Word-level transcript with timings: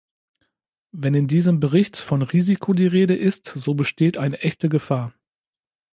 Wenn 0.91 1.13
in 1.13 1.27
diesem 1.27 1.59
Bericht 1.59 1.95
von 1.97 2.23
Risiko 2.23 2.73
die 2.73 2.87
Rede 2.87 3.15
ist, 3.15 3.45
so 3.45 3.75
besteht 3.75 4.17
eine 4.17 4.39
echte 4.39 4.67
Gefahr. 4.67 5.13